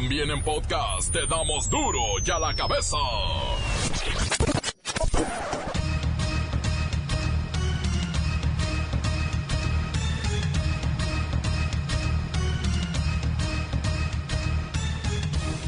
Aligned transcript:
También 0.00 0.30
en 0.30 0.40
podcast 0.44 1.12
te 1.12 1.26
damos 1.26 1.68
duro 1.68 1.98
y 2.24 2.30
a 2.30 2.38
la 2.38 2.54
cabeza. 2.54 2.96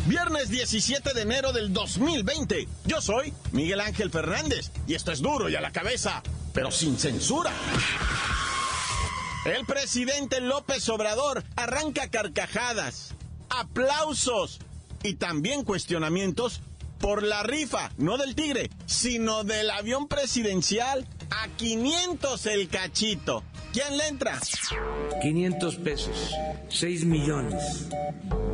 Viernes 0.07 0.49
17 0.49 1.13
de 1.13 1.23
enero 1.23 1.53
del 1.53 1.73
2020. 1.73 2.69
Yo 2.87 3.01
soy 3.01 3.35
Miguel 3.51 3.81
Ángel 3.81 4.13
Fernández 4.13 4.71
y 4.87 4.95
esto 4.95 5.11
es 5.11 5.21
duro 5.23 5.49
y 5.49 5.57
a 5.57 5.61
la 5.61 5.73
cabeza, 5.73 6.23
pero 6.55 6.71
sin 6.71 6.97
censura. 6.97 7.51
El 9.45 9.67
presidente 9.67 10.41
López 10.41 10.89
Obrador 10.89 11.43
arranca 11.57 12.11
carcajadas, 12.11 13.17
aplausos 13.51 14.61
y 15.03 15.15
también 15.15 15.65
cuestionamientos 15.65 16.61
por 16.99 17.23
la 17.23 17.43
rifa, 17.43 17.91
no 17.97 18.19
del 18.19 18.35
tigre, 18.35 18.71
sino 18.87 19.43
del 19.43 19.71
avión 19.71 20.07
presidencial 20.07 21.07
a 21.31 21.49
500 21.49 22.47
el 22.47 22.69
cachito. 22.69 23.43
¿Quién 23.73 23.97
le 23.97 24.09
entra? 24.09 24.39
500 25.23 25.77
pesos, 25.77 26.35
6 26.69 27.05
millones 27.05 27.89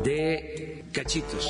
de 0.04 0.84
cachitos. 0.92 1.48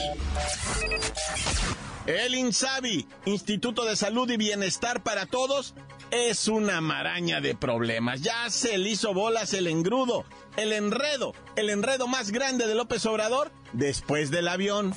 El 2.06 2.36
INSABI, 2.36 3.06
Instituto 3.26 3.84
de 3.84 3.96
Salud 3.96 4.30
y 4.30 4.36
Bienestar 4.36 5.02
para 5.02 5.26
Todos, 5.26 5.74
es 6.10 6.48
una 6.48 6.80
maraña 6.80 7.40
de 7.40 7.54
problemas. 7.54 8.22
Ya 8.22 8.48
se 8.50 8.78
le 8.78 8.90
hizo 8.90 9.14
bolas 9.14 9.52
el 9.54 9.66
engrudo, 9.66 10.24
el 10.56 10.72
enredo, 10.72 11.34
el 11.56 11.70
enredo 11.70 12.06
más 12.06 12.30
grande 12.30 12.66
de 12.66 12.74
López 12.74 13.04
Obrador 13.06 13.50
después 13.72 14.30
del 14.30 14.48
avión. 14.48 14.94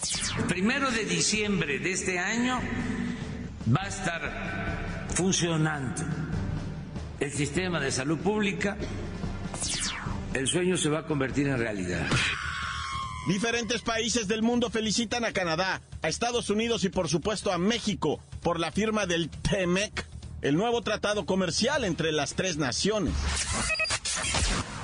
Primero 0.47 0.91
de 0.91 1.05
diciembre 1.05 1.79
de 1.79 1.91
este 1.91 2.19
año 2.19 2.59
va 3.75 3.83
a 3.83 3.87
estar 3.87 5.07
funcionando 5.13 6.01
el 7.19 7.31
sistema 7.31 7.79
de 7.79 7.91
salud 7.91 8.19
pública. 8.19 8.77
El 10.33 10.47
sueño 10.47 10.77
se 10.77 10.89
va 10.89 10.99
a 10.99 11.05
convertir 11.05 11.47
en 11.47 11.57
realidad. 11.57 12.07
Diferentes 13.27 13.81
países 13.81 14.27
del 14.27 14.41
mundo 14.41 14.69
felicitan 14.69 15.23
a 15.23 15.33
Canadá, 15.33 15.81
a 16.01 16.07
Estados 16.07 16.49
Unidos 16.49 16.83
y 16.83 16.89
por 16.89 17.09
supuesto 17.09 17.51
a 17.51 17.57
México 17.57 18.19
por 18.41 18.59
la 18.59 18.71
firma 18.71 19.05
del 19.05 19.29
TEMEC, 19.29 20.05
el 20.41 20.55
nuevo 20.55 20.81
tratado 20.81 21.25
comercial 21.25 21.83
entre 21.83 22.11
las 22.11 22.33
tres 22.33 22.57
naciones. 22.57 23.13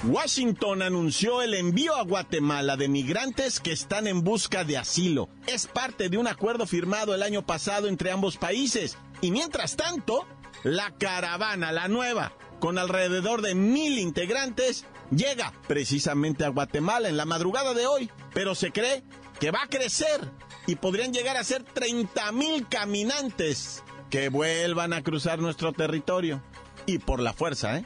Washington 0.03 0.81
anunció 0.81 1.41
el 1.41 1.53
envío 1.55 1.95
a 1.95 2.03
Guatemala 2.03 2.77
de 2.77 2.87
migrantes 2.87 3.59
que 3.59 3.71
están 3.71 4.05
en 4.05 4.23
busca 4.23 4.63
de 4.63 4.77
asilo. 4.77 5.29
Es 5.47 5.65
parte 5.65 6.09
de 6.09 6.17
un 6.17 6.27
acuerdo 6.27 6.67
firmado 6.67 7.15
el 7.15 7.23
año 7.23 7.45
pasado 7.45 7.87
entre 7.87 8.11
ambos 8.11 8.37
países. 8.37 8.97
Y 9.21 9.31
mientras 9.31 9.75
tanto, 9.75 10.27
la 10.63 10.91
caravana, 10.91 11.71
la 11.71 11.87
nueva, 11.87 12.33
con 12.59 12.77
alrededor 12.77 13.41
de 13.41 13.55
mil 13.55 13.97
integrantes, 13.97 14.85
llega 15.09 15.53
precisamente 15.67 16.45
a 16.45 16.49
Guatemala 16.49 17.09
en 17.09 17.17
la 17.17 17.25
madrugada 17.25 17.73
de 17.73 17.87
hoy. 17.87 18.11
Pero 18.33 18.53
se 18.53 18.71
cree 18.71 19.03
que 19.39 19.51
va 19.51 19.63
a 19.63 19.69
crecer 19.69 20.21
y 20.67 20.75
podrían 20.75 21.13
llegar 21.13 21.37
a 21.37 21.43
ser 21.43 21.63
30 21.63 22.31
mil 22.31 22.67
caminantes 22.67 23.83
que 24.09 24.29
vuelvan 24.29 24.93
a 24.93 25.01
cruzar 25.01 25.39
nuestro 25.39 25.73
territorio. 25.73 26.41
Y 26.85 26.99
por 26.99 27.19
la 27.19 27.33
fuerza, 27.33 27.77
¿eh? 27.77 27.85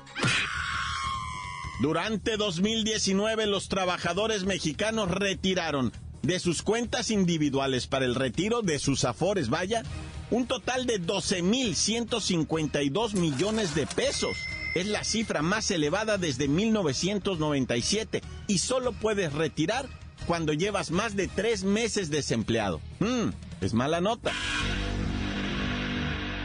Durante 1.81 2.35
2019 2.35 3.47
los 3.47 3.69
trabajadores 3.69 4.43
mexicanos 4.43 5.09
retiraron 5.09 5.93
de 6.21 6.39
sus 6.39 6.61
cuentas 6.61 7.09
individuales 7.09 7.87
para 7.87 8.03
el 8.03 8.15
retiro 8.15 8.61
de 8.61 8.79
sus 8.79 9.05
afores, 9.05 9.49
vaya, 9.49 9.83
un 10.29 10.45
total 10.45 10.85
de 10.85 11.01
12.152 11.01 13.13
millones 13.13 13.75
de 13.75 13.87
pesos. 13.87 14.35
Es 14.75 14.87
la 14.87 15.05
cifra 15.05 15.41
más 15.41 15.71
elevada 15.71 16.17
desde 16.17 16.49
1997 16.49 18.21
y 18.47 18.57
solo 18.59 18.91
puedes 18.91 19.33
retirar 19.33 19.87
cuando 20.27 20.53
llevas 20.53 20.91
más 20.91 21.15
de 21.15 21.27
tres 21.27 21.63
meses 21.63 22.11
desempleado. 22.11 22.79
Mm, 22.99 23.29
es 23.61 23.73
mala 23.73 23.99
nota. 24.01 24.31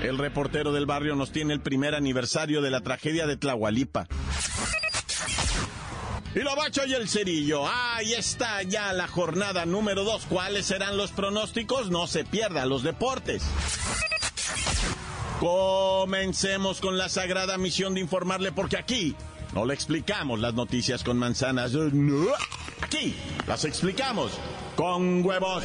El 0.05 0.19
reportero 0.19 0.73
del 0.73 0.85
barrio 0.85 1.17
nos 1.17 1.33
tiene 1.33 1.55
el 1.55 1.61
primer 1.61 1.95
aniversario 1.95 2.61
de 2.61 2.71
la 2.71 2.83
tragedia 2.83 3.27
de 3.27 3.39
Tlahualipa. 3.39 4.07
Y 6.35 6.41
lo 6.41 6.55
bacho 6.57 6.85
y 6.85 6.93
el 6.93 7.09
cerillo. 7.09 7.67
Ahí 7.67 8.13
está 8.13 8.63
ya 8.63 8.93
la 8.93 9.09
jornada 9.09 9.65
número 9.65 10.05
dos. 10.05 10.27
¿Cuáles 10.29 10.67
serán 10.67 10.99
los 10.99 11.13
pronósticos? 11.13 11.91
No 11.91 12.07
se 12.07 12.25
pierda 12.25 12.67
los 12.67 12.83
deportes. 12.83 13.45
Comencemos 15.41 16.83
con 16.83 16.99
la 16.99 17.09
sagrada 17.09 17.57
misión 17.57 17.95
de 17.95 18.01
informarle 18.01 18.53
porque 18.53 18.77
aquí 18.77 19.17
no 19.55 19.65
le 19.65 19.73
explicamos 19.73 20.39
las 20.39 20.53
noticias 20.53 21.03
con 21.03 21.17
manzanas. 21.17 21.73
Aquí 22.83 23.17
las 23.47 23.65
explicamos 23.65 24.33
con 24.77 25.25
huevos. 25.25 25.65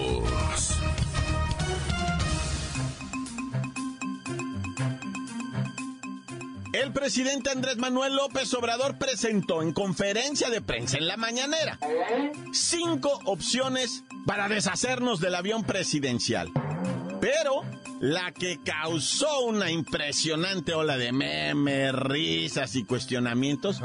El 6.81 6.93
presidente 6.93 7.51
Andrés 7.51 7.77
Manuel 7.77 8.15
López 8.15 8.51
Obrador 8.55 8.97
presentó 8.97 9.61
en 9.61 9.71
conferencia 9.71 10.49
de 10.49 10.61
prensa 10.61 10.97
en 10.97 11.05
la 11.05 11.15
mañanera 11.15 11.77
cinco 12.53 13.19
opciones 13.25 14.03
para 14.25 14.49
deshacernos 14.49 15.19
del 15.19 15.35
avión 15.35 15.63
presidencial. 15.63 16.49
Pero 17.19 17.61
la 17.99 18.31
que 18.31 18.59
causó 18.63 19.41
una 19.41 19.69
impresionante 19.69 20.73
ola 20.73 20.97
de 20.97 21.11
memes, 21.11 21.93
risas 21.93 22.75
y 22.75 22.83
cuestionamientos 22.83 23.79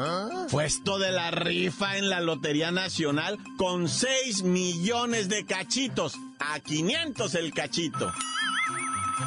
fue 0.48 0.64
esto 0.64 0.98
de 0.98 1.12
la 1.12 1.30
rifa 1.30 1.98
en 1.98 2.08
la 2.08 2.22
Lotería 2.22 2.70
Nacional 2.70 3.38
con 3.58 3.90
6 3.90 4.42
millones 4.42 5.28
de 5.28 5.44
cachitos, 5.44 6.14
a 6.38 6.60
500 6.60 7.34
el 7.34 7.52
cachito. 7.52 8.10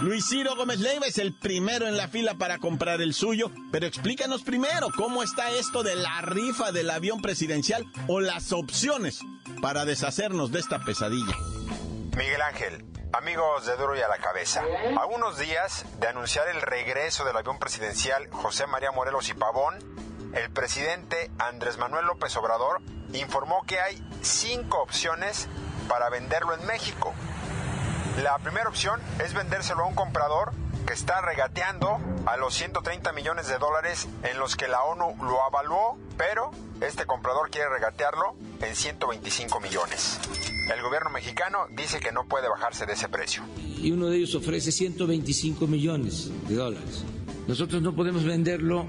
Luis 0.02 0.30
Ciro 0.30 0.56
Gómez 0.56 0.80
Leiva 0.80 1.08
es 1.08 1.18
el 1.18 1.34
primero 1.34 1.88
en 1.88 1.98
la 1.98 2.08
fila 2.08 2.36
para 2.36 2.60
comprar 2.60 3.02
el 3.02 3.14
suyo, 3.14 3.52
pero 3.72 3.86
explícanos 3.86 4.44
primero 4.44 4.88
cómo 4.96 5.24
está 5.24 5.50
esto 5.52 5.84
de 5.84 5.96
la 5.96 6.22
rifa 6.22 6.72
del 6.72 6.90
avión 6.90 7.22
presidencial 7.22 7.86
o 8.08 8.20
las 8.20 8.54
opciones 8.54 9.20
para 9.62 9.86
deshacernos 9.86 10.52
de 10.52 10.60
esta 10.60 10.80
pesadilla. 10.86 11.36
Miguel 12.16 12.42
Ángel, 12.42 12.86
amigos 13.14 13.66
de 13.66 13.76
Duro 13.76 13.98
y 13.98 14.02
a 14.02 14.08
la 14.08 14.20
Cabeza, 14.20 14.64
a 14.98 15.06
unos 15.08 15.38
días 15.38 15.86
de 16.00 16.08
anunciar 16.08 16.48
el 16.48 16.62
regreso 16.62 17.26
del 17.26 17.36
avión 17.36 17.60
presidencial 17.60 18.30
José 18.32 18.68
María 18.68 18.92
Morelos 18.92 19.28
y 19.30 19.34
Pavón, 19.34 19.76
el 20.34 20.50
presidente 20.52 21.32
Andrés 21.40 21.78
Manuel 21.78 22.06
López 22.06 22.38
Obrador 22.38 22.82
informó 23.14 23.64
que 23.66 23.80
hay 23.80 24.02
cinco 24.22 24.82
opciones 24.82 25.50
para 25.90 26.10
venderlo 26.10 26.54
en 26.54 26.66
México. 26.68 27.14
La 28.24 28.38
primera 28.38 28.68
opción 28.68 29.00
es 29.24 29.34
vendérselo 29.34 29.84
a 29.84 29.88
un 29.88 29.96
comprador 29.96 30.52
que 30.86 30.92
está 30.92 31.22
regateando 31.22 32.00
a 32.26 32.36
los 32.36 32.54
130 32.54 33.14
millones 33.14 33.48
de 33.48 33.58
dólares 33.58 34.10
en 34.24 34.38
los 34.40 34.58
que 34.58 34.68
la 34.68 34.84
ONU 34.84 35.24
lo 35.24 35.42
avaló, 35.42 35.98
pero 36.18 36.52
este 36.82 37.06
comprador 37.06 37.50
quiere 37.50 37.70
regatearlo 37.70 38.36
en 38.62 38.76
125 38.76 39.62
millones. 39.62 40.20
El 40.74 40.82
gobierno 40.82 41.12
mexicano 41.12 41.60
dice 41.78 42.02
que 42.02 42.12
no 42.12 42.26
puede 42.26 42.50
bajarse 42.50 42.86
de 42.86 42.94
ese 42.94 43.08
precio. 43.08 43.42
Y 43.58 43.92
uno 43.92 44.08
de 44.08 44.18
ellos 44.18 44.36
ofrece 44.36 44.74
125 44.74 45.66
millones 45.68 46.30
de 46.50 46.56
dólares. 46.56 47.06
Nosotros 47.48 47.82
no 47.82 47.96
podemos 47.96 48.26
venderlo 48.26 48.86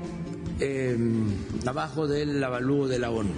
eh, 0.61 0.97
abajo 1.67 2.07
del 2.07 2.43
avalúo 2.43 2.87
de 2.87 2.99
la 2.99 3.11
ONU. 3.11 3.33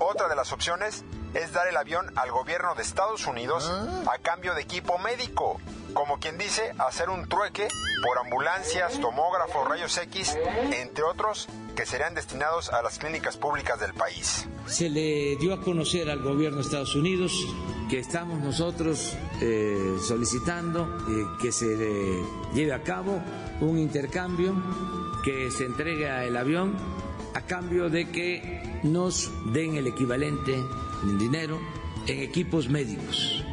Otra 0.00 0.28
de 0.28 0.36
las 0.36 0.52
opciones 0.52 1.04
es 1.34 1.52
dar 1.52 1.66
el 1.68 1.76
avión 1.76 2.06
al 2.16 2.30
gobierno 2.30 2.74
de 2.74 2.82
Estados 2.82 3.26
Unidos 3.26 3.70
a 4.06 4.18
cambio 4.18 4.54
de 4.54 4.62
equipo 4.62 4.98
médico. 4.98 5.60
Como 5.94 6.18
quien 6.18 6.38
dice, 6.38 6.72
hacer 6.78 7.10
un 7.10 7.28
trueque 7.28 7.68
por 8.02 8.18
ambulancias, 8.18 8.98
tomógrafos, 9.00 9.68
rayos 9.68 9.96
X, 9.98 10.36
entre 10.72 11.04
otros, 11.04 11.48
que 11.76 11.86
serían 11.86 12.14
destinados 12.14 12.70
a 12.72 12.82
las 12.82 12.98
clínicas 12.98 13.36
públicas 13.36 13.78
del 13.80 13.94
país. 13.94 14.48
Se 14.66 14.88
le 14.88 15.36
dio 15.36 15.54
a 15.54 15.60
conocer 15.60 16.10
al 16.10 16.22
gobierno 16.22 16.58
de 16.58 16.62
Estados 16.62 16.94
Unidos 16.94 17.32
que 17.88 17.98
estamos 17.98 18.38
nosotros 18.40 19.16
eh, 19.40 19.96
solicitando 20.06 20.98
eh, 21.08 21.26
que 21.40 21.52
se 21.52 21.76
lleve 22.54 22.72
a 22.72 22.82
cabo 22.82 23.20
un 23.60 23.78
intercambio, 23.78 24.54
que 25.24 25.50
se 25.50 25.64
entregue 25.64 26.26
el 26.26 26.36
avión 26.36 26.76
a 27.34 27.40
cambio 27.42 27.90
de 27.90 28.08
que 28.10 28.80
nos 28.82 29.30
den 29.52 29.76
el 29.76 29.86
equivalente 29.86 30.54
en 30.54 31.18
dinero 31.18 31.60
en 32.06 32.20
equipos 32.20 32.68
médicos. 32.68 33.44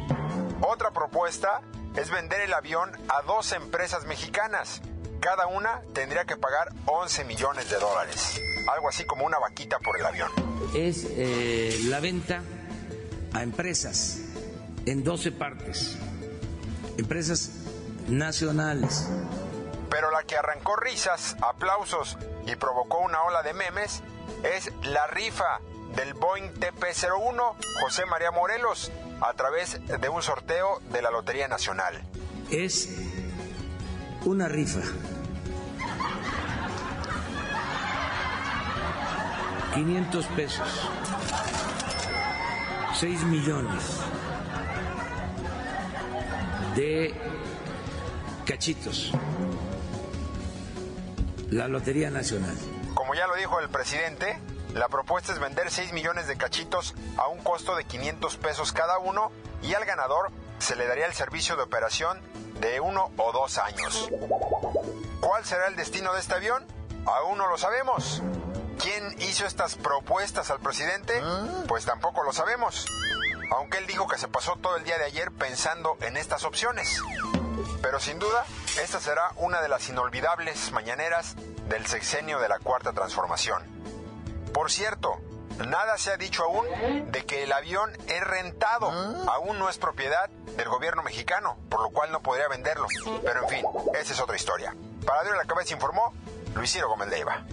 Otra 0.60 0.90
propuesta 0.90 1.62
es 1.98 2.10
vender 2.10 2.42
el 2.42 2.54
avión 2.54 2.90
a 3.08 3.22
dos 3.22 3.50
empresas 3.52 4.04
mexicanas. 4.06 4.80
Cada 5.20 5.48
una 5.48 5.82
tendría 5.94 6.24
que 6.24 6.36
pagar 6.36 6.72
11 6.86 7.24
millones 7.24 7.68
de 7.70 7.78
dólares. 7.78 8.40
Algo 8.72 8.88
así 8.88 9.04
como 9.04 9.26
una 9.26 9.38
vaquita 9.38 9.80
por 9.80 9.98
el 9.98 10.06
avión. 10.06 10.30
Es 10.74 11.04
eh, 11.10 11.76
la 11.86 11.98
venta 11.98 12.42
a 13.32 13.42
empresas 13.42 14.18
en 14.86 15.02
12 15.02 15.32
partes. 15.32 15.96
Empresas 16.98 17.50
nacionales. 18.06 19.08
Pero 19.90 20.12
la 20.12 20.22
que 20.22 20.36
arrancó 20.36 20.76
risas, 20.76 21.36
aplausos 21.40 22.16
y 22.46 22.54
provocó 22.54 22.98
una 22.98 23.22
ola 23.24 23.42
de 23.42 23.54
memes 23.54 24.02
es 24.44 24.70
la 24.84 25.08
rifa 25.08 25.60
del 25.96 26.14
Boeing 26.14 26.52
TP-01 26.54 27.54
José 27.80 28.06
María 28.06 28.30
Morelos 28.30 28.92
a 29.20 29.32
través 29.34 29.80
de 29.86 30.08
un 30.08 30.22
sorteo 30.22 30.80
de 30.92 31.02
la 31.02 31.10
Lotería 31.10 31.48
Nacional. 31.48 32.02
Es 32.50 32.90
una 34.24 34.48
rifa. 34.48 34.80
500 39.74 40.26
pesos. 40.26 40.90
6 42.94 43.22
millones 43.24 44.00
de 46.74 47.14
cachitos. 48.44 49.12
La 51.50 51.68
Lotería 51.68 52.10
Nacional. 52.10 52.56
Como 52.94 53.14
ya 53.14 53.26
lo 53.26 53.36
dijo 53.36 53.60
el 53.60 53.68
presidente, 53.68 54.38
la 54.74 54.88
propuesta 54.88 55.32
es 55.32 55.38
vender 55.38 55.70
6 55.70 55.92
millones 55.92 56.26
de 56.26 56.36
cachitos 56.36 56.94
a 57.16 57.28
un 57.28 57.38
costo 57.38 57.74
de 57.74 57.84
500 57.84 58.36
pesos 58.36 58.72
cada 58.72 58.98
uno 58.98 59.32
y 59.62 59.74
al 59.74 59.84
ganador 59.84 60.30
se 60.58 60.76
le 60.76 60.86
daría 60.86 61.06
el 61.06 61.14
servicio 61.14 61.56
de 61.56 61.62
operación 61.62 62.20
de 62.60 62.80
uno 62.80 63.10
o 63.16 63.32
dos 63.32 63.58
años. 63.58 64.08
¿Cuál 65.20 65.44
será 65.44 65.68
el 65.68 65.76
destino 65.76 66.12
de 66.12 66.20
este 66.20 66.34
avión? 66.34 66.66
Aún 67.06 67.38
no 67.38 67.48
lo 67.48 67.56
sabemos. 67.56 68.22
¿Quién 68.78 69.16
hizo 69.20 69.46
estas 69.46 69.76
propuestas 69.76 70.50
al 70.50 70.60
presidente? 70.60 71.20
Pues 71.66 71.84
tampoco 71.84 72.22
lo 72.22 72.32
sabemos. 72.32 72.86
Aunque 73.50 73.78
él 73.78 73.86
dijo 73.86 74.06
que 74.06 74.18
se 74.18 74.28
pasó 74.28 74.56
todo 74.56 74.76
el 74.76 74.84
día 74.84 74.98
de 74.98 75.04
ayer 75.04 75.32
pensando 75.32 75.96
en 76.00 76.16
estas 76.16 76.44
opciones. 76.44 77.00
Pero 77.82 77.98
sin 77.98 78.18
duda, 78.18 78.44
esta 78.80 79.00
será 79.00 79.32
una 79.36 79.60
de 79.60 79.68
las 79.68 79.88
inolvidables 79.88 80.70
mañaneras 80.72 81.34
del 81.68 81.86
sexenio 81.86 82.38
de 82.38 82.48
la 82.48 82.58
Cuarta 82.58 82.92
Transformación. 82.92 83.77
Por 84.52 84.70
cierto, 84.70 85.20
nada 85.66 85.98
se 85.98 86.10
ha 86.10 86.16
dicho 86.16 86.44
aún 86.44 86.66
de 87.10 87.24
que 87.24 87.44
el 87.44 87.52
avión 87.52 87.90
es 88.08 88.24
rentado. 88.24 88.90
¿Ah? 88.90 89.34
Aún 89.34 89.58
no 89.58 89.68
es 89.68 89.78
propiedad 89.78 90.28
del 90.56 90.68
gobierno 90.68 91.02
mexicano, 91.02 91.56
por 91.68 91.82
lo 91.82 91.90
cual 91.90 92.12
no 92.12 92.22
podría 92.22 92.48
venderlo. 92.48 92.86
Pero 93.24 93.42
en 93.44 93.48
fin, 93.48 93.64
esa 94.00 94.12
es 94.12 94.20
otra 94.20 94.36
historia. 94.36 94.74
Para 95.04 95.24
de 95.30 95.36
la 95.36 95.44
Cabeza 95.44 95.74
informó 95.74 96.12
Luis 96.54 96.72
Ciro 96.72 96.88
Gómez 96.88 97.08
Leiva. 97.08 97.44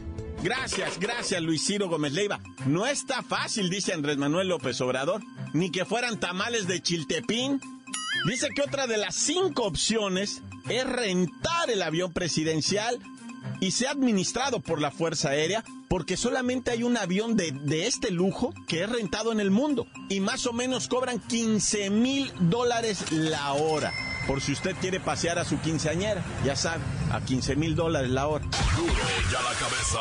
Gracias, 0.42 1.00
gracias 1.00 1.42
Luis 1.42 1.66
Ciro 1.66 1.90
Gómez 1.90 2.14
Leiva. 2.14 2.40
No 2.66 2.86
está 2.86 3.24
fácil, 3.24 3.70
dice 3.70 3.94
Andrés 3.94 4.18
Manuel 4.18 4.50
López 4.50 4.80
Obrador, 4.82 5.22
ni 5.54 5.72
que 5.72 5.86
fueran 5.86 6.20
tamales 6.20 6.68
de 6.68 6.82
chiltepín. 6.82 7.60
Dice 8.28 8.50
que 8.56 8.62
otra 8.62 8.86
de 8.86 8.98
las 8.98 9.16
cinco 9.16 9.64
opciones 9.64 10.42
es 10.70 10.86
rentar 10.86 11.70
el 11.70 11.82
avión 11.82 12.12
presidencial 12.14 13.00
y 13.60 13.72
sea 13.72 13.92
administrado 13.92 14.60
por 14.60 14.82
la 14.82 14.92
Fuerza 14.92 15.30
Aérea 15.30 15.64
porque 15.96 16.18
solamente 16.18 16.72
hay 16.72 16.84
un 16.84 16.98
avión 16.98 17.38
de, 17.38 17.88
este 17.88 18.12
lujo 18.12 18.54
que 18.68 18.84
es 18.84 18.90
rentado 18.90 19.32
en 19.32 19.40
el 19.40 19.50
mundo 19.50 19.88
y 20.10 20.20
más 20.20 20.46
o 20.46 20.52
menos 20.52 20.90
cobran 20.90 21.20
15 21.20 21.90
mil 21.90 22.34
dólares 22.38 23.14
la 23.14 23.54
hora. 23.54 23.94
Por 24.28 24.42
si 24.42 24.52
usted 24.52 24.76
quiere 24.82 25.00
pasear 25.00 25.40
a 25.40 25.46
su 25.46 25.58
quinceañera, 25.62 26.22
ya 26.44 26.58
sabe, 26.58 26.84
a 27.14 27.22
15 27.22 27.56
mil 27.56 27.78
dólares 27.78 28.10
la 28.10 28.28
hora. 28.28 28.44
Duro 28.76 28.92
ya 29.32 29.42
la 29.42 29.54
cabeza. 29.58 30.00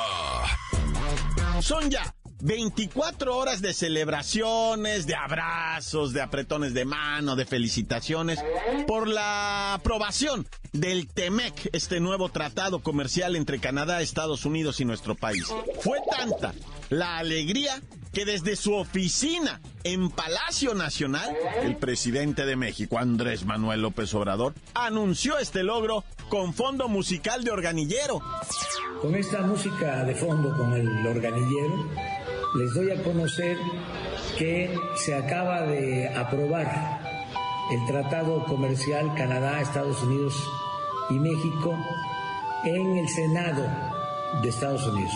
Son 1.62 1.88
ya 1.88 2.12
24 2.44 3.34
horas 3.34 3.62
de 3.62 3.72
celebraciones, 3.72 5.06
de 5.06 5.14
abrazos, 5.14 6.12
de 6.12 6.20
apretones 6.20 6.74
de 6.74 6.84
mano, 6.84 7.36
de 7.36 7.46
felicitaciones 7.46 8.38
por 8.86 9.08
la 9.08 9.72
aprobación 9.72 10.46
del 10.74 11.08
TEMEC, 11.08 11.70
este 11.72 12.00
nuevo 12.00 12.28
tratado 12.28 12.80
comercial 12.80 13.34
entre 13.34 13.60
Canadá, 13.60 14.02
Estados 14.02 14.44
Unidos 14.44 14.78
y 14.80 14.84
nuestro 14.84 15.14
país. 15.14 15.46
Fue 15.80 15.98
tanta 16.10 16.52
la 16.90 17.16
alegría 17.16 17.80
que 18.12 18.26
desde 18.26 18.56
su 18.56 18.74
oficina 18.74 19.62
en 19.82 20.10
Palacio 20.10 20.74
Nacional, 20.74 21.34
el 21.62 21.76
presidente 21.76 22.44
de 22.44 22.56
México, 22.56 22.98
Andrés 22.98 23.46
Manuel 23.46 23.80
López 23.80 24.12
Obrador, 24.12 24.52
anunció 24.74 25.38
este 25.38 25.62
logro 25.62 26.04
con 26.28 26.52
fondo 26.52 26.88
musical 26.88 27.42
de 27.42 27.50
organillero. 27.50 28.20
Con 29.00 29.14
esta 29.14 29.40
música 29.40 30.04
de 30.04 30.14
fondo, 30.14 30.56
con 30.56 30.74
el 30.74 31.06
organillero, 31.06 31.90
les 32.54 32.72
doy 32.72 32.90
a 32.90 33.02
conocer 33.02 33.58
que 34.38 34.74
se 34.96 35.14
acaba 35.14 35.62
de 35.62 36.08
aprobar 36.08 37.00
el 37.70 37.86
Tratado 37.86 38.44
Comercial 38.44 39.14
Canadá, 39.16 39.60
Estados 39.60 40.02
Unidos 40.02 40.34
y 41.10 41.14
México 41.14 41.76
en 42.64 42.98
el 42.98 43.08
Senado 43.08 43.66
de 44.42 44.48
Estados 44.48 44.86
Unidos. 44.86 45.12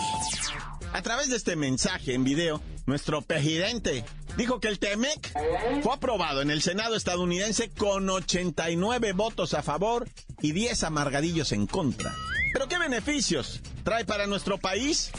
A 0.91 1.01
través 1.01 1.29
de 1.29 1.37
este 1.37 1.55
mensaje 1.55 2.13
en 2.13 2.23
video, 2.23 2.61
nuestro 2.85 3.21
presidente 3.21 4.03
dijo 4.35 4.59
que 4.59 4.67
el 4.67 4.79
TEMEC 4.79 5.33
fue 5.81 5.93
aprobado 5.93 6.41
en 6.41 6.49
el 6.49 6.61
Senado 6.61 6.95
estadounidense 6.95 7.69
con 7.69 8.09
89 8.09 9.13
votos 9.13 9.53
a 9.53 9.61
favor 9.61 10.07
y 10.41 10.51
10 10.51 10.83
amargadillos 10.83 11.51
en 11.51 11.67
contra. 11.67 12.13
¿Pero 12.53 12.67
qué 12.67 12.77
beneficios 12.79 13.61
trae 13.83 14.05
para 14.05 14.27
nuestro 14.27 14.57
país? 14.57 15.11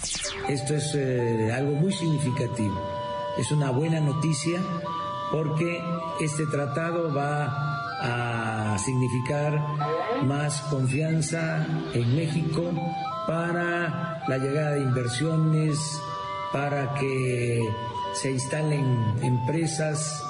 Esto 0.49 0.75
es 0.75 0.95
eh, 0.95 1.53
algo 1.53 1.73
muy 1.73 1.93
significativo. 1.93 2.81
Es 3.39 3.51
una 3.53 3.71
buena 3.71 4.01
noticia 4.01 4.61
porque 5.31 5.83
este 6.21 6.47
tratado 6.47 7.15
va 7.15 8.75
a 8.75 8.79
significar 8.79 9.61
más 10.25 10.61
confianza 10.63 11.67
en 11.93 12.17
México 12.17 12.73
para 13.27 14.25
la 14.27 14.39
llegada 14.39 14.73
de 14.73 14.83
inversiones, 14.83 15.79
para 16.53 16.95
que 16.95 17.63
se 18.15 18.33
instalen 18.33 19.15
empresas, 19.23 20.23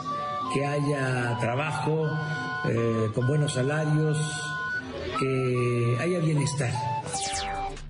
que 0.52 0.66
haya 0.66 1.38
trabajo 1.40 2.06
eh, 2.68 3.10
con 3.14 3.26
buenos 3.26 3.54
salarios, 3.54 4.18
que 5.20 5.98
haya 6.00 6.18
bienestar. 6.18 6.72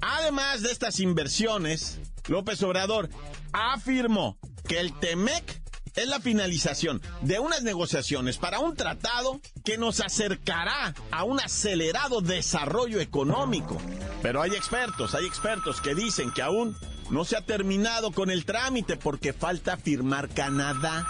Además 0.00 0.62
de 0.62 0.72
estas 0.72 0.98
inversiones, 1.00 2.00
López 2.26 2.62
Obrador 2.62 3.08
afirmó 3.52 4.36
que 4.66 4.80
el 4.80 4.92
TEMEC 4.98 5.60
es 5.94 6.08
la 6.08 6.20
finalización 6.20 7.00
de 7.22 7.38
unas 7.38 7.62
negociaciones 7.62 8.38
para 8.38 8.58
un 8.60 8.74
tratado 8.76 9.40
que 9.64 9.78
nos 9.78 10.00
acercará 10.00 10.94
a 11.10 11.24
un 11.24 11.40
acelerado 11.40 12.20
desarrollo 12.20 13.00
económico. 13.00 13.76
Pero 14.22 14.42
hay 14.42 14.52
expertos, 14.52 15.14
hay 15.14 15.26
expertos 15.26 15.80
que 15.80 15.94
dicen 15.94 16.32
que 16.32 16.42
aún 16.42 16.76
no 17.10 17.24
se 17.24 17.36
ha 17.36 17.42
terminado 17.42 18.12
con 18.12 18.30
el 18.30 18.44
trámite 18.44 18.96
porque 18.96 19.32
falta 19.32 19.76
firmar 19.76 20.28
Canadá. 20.28 21.06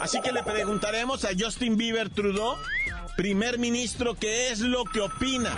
Así 0.00 0.20
que 0.22 0.32
le 0.32 0.42
preguntaremos 0.42 1.24
a 1.24 1.30
Justin 1.38 1.76
Bieber 1.76 2.08
Trudeau 2.08 2.56
primer 3.16 3.58
ministro, 3.58 4.14
¿qué 4.14 4.50
es 4.50 4.60
lo 4.60 4.84
que 4.84 5.00
opina? 5.00 5.54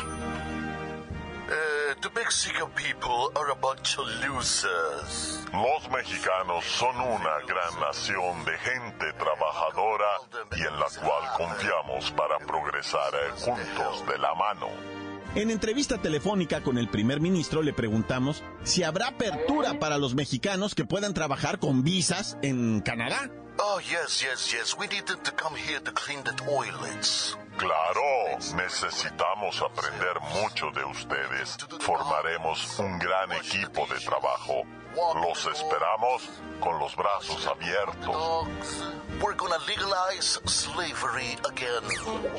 Uh, 1.47 2.01
the 2.01 2.09
Mexican 2.15 2.71
people 2.71 3.31
are 3.35 3.51
a 3.51 3.55
bunch 3.55 3.99
of 3.99 4.07
losers. 4.27 5.45
Los 5.53 5.91
mexicanos 5.91 6.65
son 6.65 6.97
una 6.97 7.39
gran 7.47 7.81
nación 7.81 8.45
de 8.45 8.57
gente 8.59 9.13
trabajadora 9.19 10.07
y 10.57 10.61
en 10.63 10.81
la 10.81 10.87
cual 11.01 11.23
confiamos 11.37 12.11
para 12.13 12.39
progresar 12.39 13.13
juntos 13.37 14.07
de 14.09 14.19
la 14.19 14.35
mano. 14.35 14.69
En 15.35 15.51
entrevista 15.51 15.99
telefónica 15.99 16.63
con 16.63 16.79
el 16.79 16.89
primer 16.89 17.21
ministro 17.21 17.61
le 17.63 17.73
preguntamos 17.73 18.43
si 18.63 18.83
habrá 18.83 19.09
apertura 19.09 19.79
para 19.79 19.99
los 19.99 20.15
mexicanos 20.15 20.75
que 20.75 20.85
puedan 20.85 21.13
trabajar 21.13 21.59
con 21.59 21.83
visas 21.85 22.39
en 22.41 22.81
Canadá. 22.81 23.31
Oh, 23.59 23.81
yes, 23.81 24.23
yes, 24.23 24.53
yes. 24.53 24.77
We 24.77 24.87
need 24.89 25.07
them 25.07 25.21
to 25.25 25.31
come 25.33 25.55
here 25.55 25.81
to 25.81 25.93
clean 25.93 26.23
the 26.25 26.33
toilets. 26.33 27.37
Claro, 27.57 28.37
necesitamos 28.57 29.63
aprender 29.63 30.19
mucho 30.43 30.71
de 30.73 30.85
ustedes. 30.85 31.57
Formaremos 31.81 32.79
un 32.81 32.99
gran 32.99 33.31
equipo 33.33 33.87
de 33.87 34.01
trabajo. 34.01 34.65
Los 35.23 35.47
esperamos 35.47 36.23
con 36.61 36.79
los 36.81 36.97
brazos 36.97 37.47
abiertos. 37.47 38.49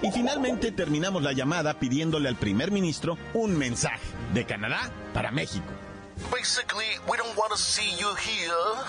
Y 0.02 0.12
finalmente 0.12 0.72
terminamos 0.72 1.24
la 1.24 1.32
llamada 1.32 1.80
pidiéndole 1.80 2.28
al 2.28 2.36
primer 2.36 2.72
ministro 2.72 3.18
un 3.34 3.58
mensaje 3.58 4.06
de 4.34 4.46
Canadá 4.46 4.92
para 5.14 5.32
México. 5.32 5.72
Basically, 6.32 6.86
we 7.10 7.18
don't 7.18 7.38
want 7.38 7.52
to 7.52 7.58
see 7.58 7.92
you 7.98 8.14
here. 8.16 8.84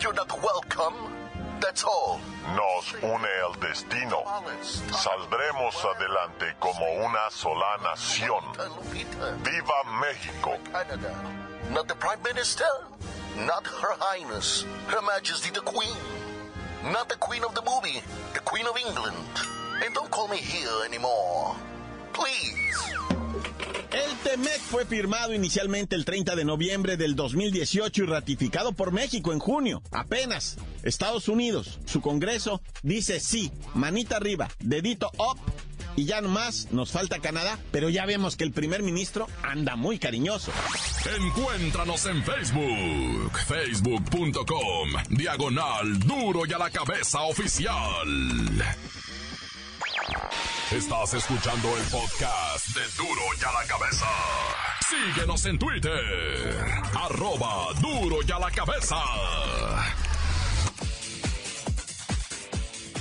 You're 0.00 0.14
not 0.14 0.30
welcome. 0.42 1.19
That's 1.60 1.84
all. 1.84 2.20
Nos 2.56 2.94
une 3.02 3.28
el 3.44 3.54
destino. 3.60 4.24
Saldremos 4.92 5.84
adelante 5.84 6.56
como 6.58 6.90
una 7.04 7.30
sola 7.30 7.76
nación. 7.82 8.42
¡Viva 9.42 9.84
México! 10.00 10.58
Not 11.70 11.86
the 11.86 11.94
Prime 11.94 12.20
Minister, 12.24 12.64
not 13.36 13.66
Her 13.66 13.94
Highness, 14.00 14.64
Her 14.88 15.02
Majesty 15.02 15.50
the 15.50 15.60
Queen, 15.60 15.96
not 16.92 17.08
the 17.08 17.16
Queen 17.16 17.44
of 17.44 17.54
the 17.54 17.62
movie, 17.62 18.02
the 18.34 18.40
Queen 18.40 18.66
of 18.66 18.76
England. 18.76 19.16
And 19.84 19.94
don't 19.94 20.10
call 20.10 20.28
me 20.28 20.38
here 20.38 20.84
anymore. 20.84 21.49
Fue 24.70 24.86
firmado 24.86 25.34
inicialmente 25.34 25.96
el 25.96 26.04
30 26.04 26.36
de 26.36 26.44
noviembre 26.44 26.96
del 26.96 27.16
2018 27.16 28.04
y 28.04 28.06
ratificado 28.06 28.70
por 28.72 28.92
México 28.92 29.32
en 29.32 29.40
junio. 29.40 29.82
Apenas. 29.90 30.58
Estados 30.84 31.28
Unidos, 31.28 31.80
su 31.86 32.00
Congreso, 32.00 32.62
dice 32.84 33.18
sí, 33.18 33.50
manita 33.74 34.18
arriba, 34.18 34.48
dedito 34.60 35.10
up. 35.18 35.40
Y 35.96 36.04
ya 36.04 36.20
nomás 36.20 36.68
nos 36.70 36.92
falta 36.92 37.18
Canadá, 37.18 37.58
pero 37.72 37.88
ya 37.88 38.06
vemos 38.06 38.36
que 38.36 38.44
el 38.44 38.52
primer 38.52 38.84
ministro 38.84 39.26
anda 39.42 39.74
muy 39.74 39.98
cariñoso. 39.98 40.52
Encuéntranos 41.18 42.06
en 42.06 42.22
Facebook, 42.22 43.38
facebook.com, 43.48 44.88
diagonal 45.10 45.98
duro 45.98 46.46
y 46.46 46.52
a 46.52 46.58
la 46.58 46.70
cabeza 46.70 47.22
oficial. 47.22 48.06
Estás 50.70 51.14
escuchando 51.14 51.76
el 51.76 51.82
podcast 51.84 52.68
de 52.68 52.82
duro 52.96 53.22
y 53.40 53.44
a 53.44 53.52
la 53.52 53.66
cabeza. 53.66 54.06
Síguenos 54.88 55.44
en 55.46 55.58
Twitter, 55.58 56.64
arroba 56.94 57.72
duro 57.80 58.18
y 58.24 58.30
a 58.30 58.38
la 58.38 58.52
cabeza. 58.52 58.96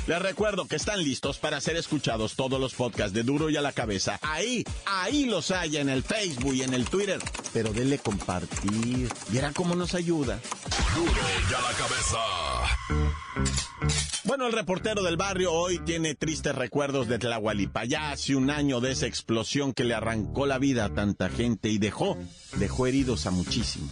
Les 0.07 0.19
recuerdo 0.19 0.67
que 0.67 0.77
están 0.77 1.03
listos 1.03 1.37
para 1.37 1.61
ser 1.61 1.75
escuchados 1.75 2.35
todos 2.35 2.59
los 2.59 2.73
podcasts 2.73 3.13
de 3.13 3.21
Duro 3.21 3.51
y 3.51 3.57
a 3.57 3.61
la 3.61 3.73
cabeza. 3.73 4.17
Ahí, 4.23 4.63
ahí 4.87 5.25
los 5.25 5.51
hay 5.51 5.77
en 5.77 5.89
el 5.89 6.01
Facebook 6.01 6.55
y 6.55 6.63
en 6.63 6.73
el 6.73 6.85
Twitter. 6.85 7.19
Pero 7.53 7.71
denle 7.71 7.99
compartir. 7.99 9.07
Verán 9.27 9.53
cómo 9.53 9.75
nos 9.75 9.93
ayuda. 9.93 10.39
Duro 10.95 11.21
y 11.51 11.53
a 11.53 11.61
la 11.61 11.71
cabeza. 11.77 13.68
Bueno, 14.25 14.47
el 14.47 14.53
reportero 14.53 15.01
del 15.01 15.17
barrio 15.17 15.53
hoy 15.53 15.79
tiene 15.79 16.13
tristes 16.13 16.53
recuerdos 16.53 17.07
de 17.07 17.17
Tlahualipa. 17.19 17.85
Ya 17.85 18.11
hace 18.11 18.35
un 18.35 18.49
año 18.49 18.81
de 18.81 18.91
esa 18.91 19.07
explosión 19.07 19.73
que 19.73 19.83
le 19.83 19.95
arrancó 19.95 20.45
la 20.45 20.59
vida 20.59 20.85
a 20.85 20.93
tanta 20.93 21.29
gente 21.29 21.69
y 21.69 21.77
dejó, 21.77 22.17
dejó 22.57 22.85
heridos 22.87 23.25
a 23.25 23.31
muchísimos. 23.31 23.89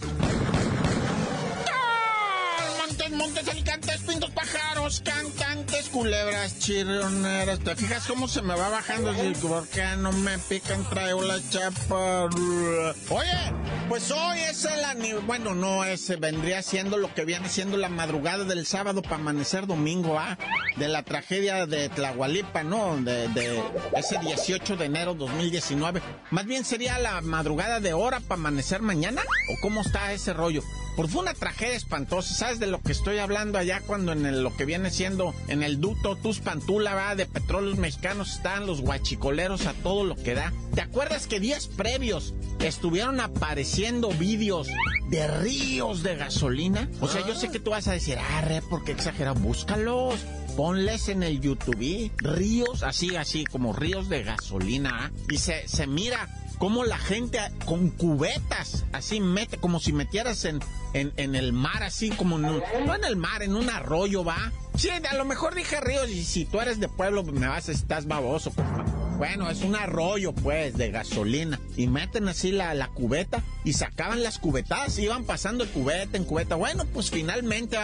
Montes, 3.38 3.54
alicantes, 3.54 4.00
pintos, 4.00 4.30
pájaros, 4.30 5.00
cantantes, 5.04 5.88
culebras, 5.90 6.58
chirrioneras. 6.58 7.60
¿Te 7.60 7.76
fijas 7.76 8.04
cómo 8.08 8.26
se 8.26 8.42
me 8.42 8.56
va 8.56 8.68
bajando? 8.68 9.14
¿Por 9.40 9.68
qué 9.68 9.84
no 9.96 10.10
me 10.10 10.36
pican? 10.38 10.82
Traigo 10.90 11.22
la 11.22 11.38
chapa. 11.48 12.24
Oye, 12.24 13.52
pues 13.88 14.10
hoy 14.10 14.40
es 14.40 14.64
el. 14.64 15.20
Bueno, 15.20 15.54
no, 15.54 15.84
ese 15.84 16.16
vendría 16.16 16.62
siendo 16.62 16.96
lo 16.96 17.14
que 17.14 17.24
viene 17.24 17.48
siendo 17.48 17.76
la 17.76 17.88
madrugada 17.88 18.42
del 18.42 18.66
sábado 18.66 19.02
para 19.02 19.16
amanecer 19.16 19.68
domingo, 19.68 20.18
¿ah? 20.18 20.36
De 20.74 20.88
la 20.88 21.04
tragedia 21.04 21.66
de 21.66 21.88
Tlahualipa, 21.90 22.64
¿no? 22.64 22.96
De 22.96 23.62
ese 23.96 24.18
18 24.18 24.76
de 24.76 24.84
enero 24.84 25.14
2019. 25.14 26.02
Más 26.32 26.44
bien 26.44 26.64
sería 26.64 26.98
la 26.98 27.20
madrugada 27.20 27.78
de 27.78 27.92
hora 27.92 28.18
para 28.18 28.40
amanecer 28.40 28.82
mañana. 28.82 29.22
¿O 29.22 29.60
cómo 29.62 29.82
está 29.82 30.12
ese 30.12 30.32
rollo? 30.32 30.64
Porque 30.98 31.12
fue 31.12 31.22
una 31.22 31.34
tragedia 31.34 31.76
espantosa. 31.76 32.34
¿Sabes 32.34 32.58
de 32.58 32.66
lo 32.66 32.82
que 32.82 32.90
estoy 32.90 33.18
hablando 33.18 33.56
allá 33.56 33.80
cuando 33.86 34.10
en 34.10 34.42
lo 34.42 34.56
que 34.56 34.64
viene 34.64 34.90
siendo 34.90 35.32
en 35.46 35.62
el 35.62 35.80
ducto 35.80 36.16
Tuspantula, 36.16 36.92
va, 36.92 37.14
de 37.14 37.24
petróleos 37.24 37.78
mexicanos 37.78 38.34
están 38.34 38.66
los 38.66 38.80
guachicoleros 38.80 39.66
a 39.66 39.74
todo 39.74 40.02
lo 40.02 40.16
que 40.16 40.34
da? 40.34 40.52
¿Te 40.74 40.80
acuerdas 40.80 41.28
que 41.28 41.38
días 41.38 41.68
previos 41.68 42.34
estuvieron 42.58 43.20
apareciendo 43.20 44.08
vídeos 44.08 44.66
de 45.08 45.28
ríos 45.28 46.02
de 46.02 46.16
gasolina? 46.16 46.90
O 47.00 47.06
sea, 47.06 47.24
yo 47.24 47.36
sé 47.36 47.48
que 47.50 47.60
tú 47.60 47.70
vas 47.70 47.86
a 47.86 47.92
decir, 47.92 48.18
ah, 48.18 48.40
re, 48.40 48.60
¿por 48.60 48.82
qué 48.82 48.90
exagerado? 48.90 49.38
Búscalos. 49.38 50.16
Ponles 50.56 51.08
en 51.08 51.22
el 51.22 51.40
YouTube 51.40 52.10
ríos, 52.16 52.82
así, 52.82 53.14
así, 53.14 53.44
como 53.44 53.72
ríos 53.72 54.08
de 54.08 54.24
gasolina. 54.24 54.90
¿ah? 55.04 55.10
Y 55.30 55.38
se, 55.38 55.68
se 55.68 55.86
mira 55.86 56.28
cómo 56.58 56.84
la 56.84 56.98
gente 56.98 57.38
con 57.64 57.90
cubetas, 57.90 58.84
así 58.92 59.20
mete, 59.20 59.56
como 59.58 59.80
si 59.80 59.92
metieras 59.92 60.44
en, 60.44 60.60
en, 60.92 61.34
el 61.34 61.52
mar, 61.52 61.82
así 61.82 62.10
como 62.10 62.38
no 62.38 62.60
en 62.94 63.04
el 63.04 63.16
mar, 63.16 63.42
en 63.42 63.56
un 63.56 63.70
arroyo, 63.70 64.24
va. 64.24 64.52
Sí, 64.76 64.90
a 64.90 65.14
lo 65.14 65.24
mejor 65.24 65.54
dije 65.54 65.80
ríos, 65.80 66.08
y 66.10 66.24
si 66.24 66.44
tú 66.44 66.60
eres 66.60 66.78
de 66.78 66.88
pueblo, 66.88 67.24
me 67.24 67.48
vas 67.48 67.68
estás 67.68 68.06
baboso, 68.06 68.50
compa. 68.50 68.84
Bueno, 69.18 69.50
es 69.50 69.62
un 69.62 69.74
arroyo, 69.74 70.32
pues, 70.32 70.76
de 70.76 70.92
gasolina. 70.92 71.58
Y 71.76 71.88
meten 71.88 72.28
así 72.28 72.52
la, 72.52 72.72
la 72.74 72.86
cubeta 72.86 73.42
y 73.64 73.72
sacaban 73.72 74.22
las 74.22 74.38
cubetadas, 74.38 74.96
iban 75.00 75.24
pasando 75.24 75.64
de 75.64 75.72
cubeta 75.72 76.16
en 76.16 76.24
cubeta. 76.24 76.54
Bueno, 76.54 76.84
pues 76.86 77.10
finalmente. 77.10 77.76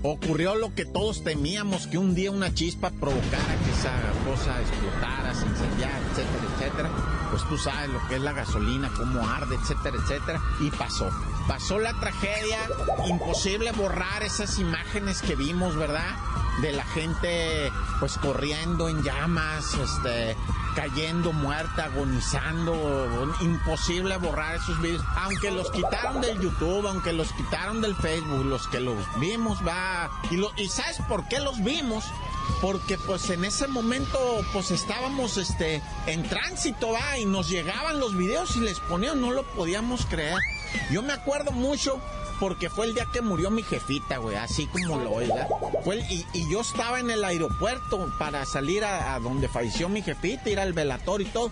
Ocurrió 0.00 0.54
lo 0.54 0.72
que 0.76 0.84
todos 0.84 1.24
temíamos, 1.24 1.88
que 1.88 1.98
un 1.98 2.14
día 2.14 2.30
una 2.30 2.54
chispa 2.54 2.90
provocara 2.90 3.56
que 3.64 3.72
esa 3.72 3.90
cosa 4.24 4.60
explotara, 4.60 5.34
se 5.34 5.44
incendiara, 5.44 5.98
etcétera, 6.12 6.44
etcétera. 6.54 7.17
Pues 7.38 7.50
tú 7.50 7.70
sabes 7.70 7.88
lo 7.90 8.04
que 8.08 8.16
es 8.16 8.20
la 8.20 8.32
gasolina, 8.32 8.90
cómo 8.96 9.24
arde, 9.28 9.54
etcétera, 9.54 9.96
etcétera. 9.96 10.40
Y 10.58 10.72
pasó. 10.72 11.08
Pasó 11.46 11.78
la 11.78 11.94
tragedia, 11.94 12.58
imposible 13.06 13.70
borrar 13.70 14.24
esas 14.24 14.58
imágenes 14.58 15.22
que 15.22 15.36
vimos, 15.36 15.76
¿verdad? 15.76 16.16
De 16.62 16.72
la 16.72 16.84
gente 16.84 17.70
pues 18.00 18.18
corriendo 18.18 18.88
en 18.88 19.04
llamas, 19.04 19.74
este, 19.74 20.36
cayendo 20.78 21.32
muerta, 21.32 21.86
agonizando. 21.86 23.34
Imposible 23.40 24.16
borrar 24.16 24.54
esos 24.54 24.80
videos. 24.80 25.02
Aunque 25.16 25.50
los 25.50 25.70
quitaron 25.72 26.20
del 26.20 26.40
YouTube, 26.40 26.86
aunque 26.86 27.12
los 27.12 27.32
quitaron 27.32 27.80
del 27.80 27.96
Facebook, 27.96 28.44
los 28.44 28.68
que 28.68 28.78
los 28.78 28.96
vimos, 29.18 29.58
va. 29.66 30.08
Y, 30.30 30.36
lo, 30.36 30.52
y 30.56 30.68
¿sabes 30.68 30.98
por 31.08 31.26
qué 31.26 31.40
los 31.40 31.64
vimos? 31.64 32.04
Porque 32.60 32.96
pues 32.96 33.28
en 33.30 33.44
ese 33.44 33.66
momento 33.66 34.18
pues 34.52 34.70
estábamos 34.70 35.36
este 35.36 35.82
en 36.06 36.22
tránsito, 36.28 36.92
va, 36.92 37.18
y 37.18 37.24
nos 37.24 37.48
llegaban 37.48 37.98
los 37.98 38.16
videos 38.16 38.56
y 38.56 38.60
les 38.60 38.78
ponían, 38.78 39.20
no 39.20 39.32
lo 39.32 39.42
podíamos 39.42 40.06
creer. 40.06 40.38
Yo 40.92 41.02
me 41.02 41.12
acuerdo 41.12 41.50
mucho 41.50 42.00
porque 42.40 42.70
fue 42.70 42.86
el 42.86 42.94
día 42.94 43.06
que 43.12 43.20
murió 43.20 43.50
mi 43.50 43.62
jefita, 43.62 44.18
güey, 44.18 44.36
así 44.36 44.66
como 44.66 44.98
lo 44.98 45.10
oiga. 45.12 45.48
Fue 45.84 45.96
el- 45.96 46.10
y, 46.12 46.26
y 46.32 46.50
yo 46.50 46.60
estaba 46.60 47.00
en 47.00 47.10
el 47.10 47.24
aeropuerto 47.24 48.12
para 48.18 48.44
salir 48.46 48.84
a, 48.84 49.18
donde 49.20 49.48
falleció 49.48 49.88
mi 49.88 50.02
jefita, 50.02 50.48
ir 50.50 50.60
al 50.60 50.72
velatorio 50.72 51.26
y 51.26 51.30
todo. 51.30 51.50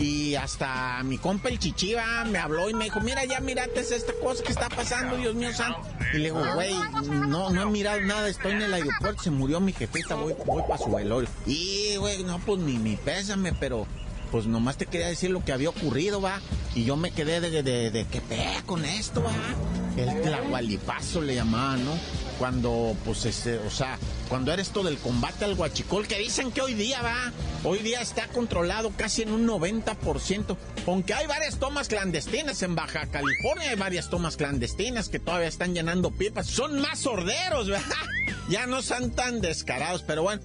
Y 0.00 0.36
hasta 0.36 1.02
mi 1.02 1.18
compa 1.18 1.48
el 1.48 1.58
Chichiva 1.58 2.24
me 2.24 2.38
habló 2.38 2.70
y 2.70 2.74
me 2.74 2.84
dijo, 2.84 3.00
mira, 3.00 3.24
ya 3.24 3.40
mirate 3.40 3.80
esta 3.80 4.12
cosa 4.22 4.44
que 4.44 4.52
está 4.52 4.68
pasando, 4.68 5.16
Dios 5.16 5.34
mío 5.34 5.52
santo. 5.52 5.80
Y 6.14 6.18
le 6.18 6.24
digo, 6.26 6.40
güey, 6.54 6.72
no, 7.26 7.50
no 7.50 7.62
he 7.62 7.66
mirado 7.66 8.00
nada, 8.02 8.28
estoy 8.28 8.52
en 8.52 8.62
el 8.62 8.74
aeropuerto, 8.74 9.24
se 9.24 9.30
murió 9.32 9.58
mi 9.58 9.72
jefita, 9.72 10.14
voy, 10.14 10.34
voy 10.46 10.62
para 10.62 10.78
su 10.78 10.88
velorio. 10.92 11.28
Y, 11.46 11.96
güey, 11.96 12.22
no, 12.22 12.38
pues 12.38 12.60
ni 12.60 12.78
mi 12.78 12.94
pésame, 12.94 13.52
pero 13.54 13.88
pues 14.30 14.46
nomás 14.46 14.76
te 14.76 14.86
quería 14.86 15.08
decir 15.08 15.30
lo 15.30 15.44
que 15.44 15.52
había 15.52 15.70
ocurrido, 15.70 16.20
va. 16.20 16.40
Y 16.74 16.84
yo 16.84 16.96
me 16.96 17.10
quedé 17.10 17.40
de, 17.40 17.62
de, 17.62 17.90
de, 17.90 18.06
que 18.06 18.20
pega 18.20 18.62
con 18.62 18.84
esto, 18.84 19.22
va. 19.22 19.32
El 19.96 20.20
tlahualipazo 20.20 21.20
le 21.20 21.34
llamaban, 21.34 21.84
¿no? 21.84 21.98
Cuando, 22.38 22.96
pues, 23.04 23.24
este, 23.24 23.58
o 23.58 23.70
sea, 23.70 23.98
cuando 24.28 24.52
era 24.52 24.62
esto 24.62 24.84
del 24.84 24.98
combate 24.98 25.44
al 25.44 25.56
guachicol, 25.56 26.06
que 26.06 26.18
dicen 26.18 26.52
que 26.52 26.60
hoy 26.60 26.74
día 26.74 27.02
va, 27.02 27.32
hoy 27.64 27.78
día 27.78 28.00
está 28.00 28.28
controlado 28.28 28.92
casi 28.96 29.22
en 29.22 29.32
un 29.32 29.46
90%, 29.46 30.56
aunque 30.86 31.14
hay 31.14 31.26
varias 31.26 31.58
tomas 31.58 31.88
clandestinas 31.88 32.62
en 32.62 32.76
Baja 32.76 33.06
California, 33.06 33.70
hay 33.70 33.76
varias 33.76 34.08
tomas 34.08 34.36
clandestinas 34.36 35.08
que 35.08 35.18
todavía 35.18 35.48
están 35.48 35.74
llenando 35.74 36.12
pipas, 36.12 36.46
son 36.46 36.80
más 36.80 37.00
sorderos, 37.00 37.68
¿verdad? 37.68 37.96
Ya 38.48 38.66
no 38.66 38.80
son 38.80 39.10
tan 39.10 39.42
descarados, 39.42 40.02
pero 40.02 40.22
bueno. 40.22 40.40